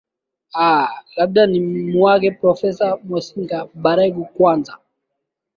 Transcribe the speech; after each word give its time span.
aa 0.65 0.89
labda 1.15 1.45
ni 1.47 1.59
muage 1.59 2.31
profesa 2.31 2.97
mwesiga 3.03 3.65
baregu 3.75 4.25
kwanza 4.25 4.77